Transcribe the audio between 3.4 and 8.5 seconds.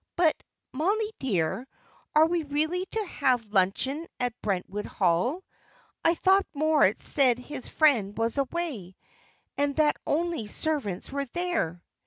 luncheon at Brentwood Hall? I thought Moritz said his friend was